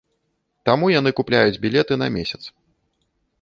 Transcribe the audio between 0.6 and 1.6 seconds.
Таму яны купляюць